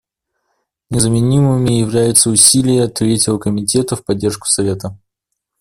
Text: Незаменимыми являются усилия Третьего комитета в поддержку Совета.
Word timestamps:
Незаменимыми 0.89 1.73
являются 1.73 2.31
усилия 2.31 2.87
Третьего 2.87 3.37
комитета 3.37 3.95
в 3.95 4.03
поддержку 4.03 4.47
Совета. 4.47 4.97